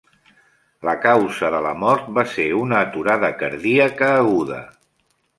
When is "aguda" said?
4.23-4.59